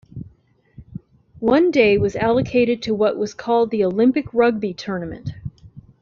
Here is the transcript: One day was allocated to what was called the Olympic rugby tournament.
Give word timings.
One 1.39 1.69
day 1.69 1.99
was 1.99 2.15
allocated 2.15 2.81
to 2.81 2.93
what 2.95 3.19
was 3.19 3.35
called 3.35 3.69
the 3.69 3.85
Olympic 3.85 4.33
rugby 4.33 4.73
tournament. 4.73 5.33